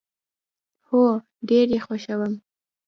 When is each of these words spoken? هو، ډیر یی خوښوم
هو، 0.87 1.01
ډیر 1.49 1.67
یی 1.73 1.79
خوښوم 1.85 2.33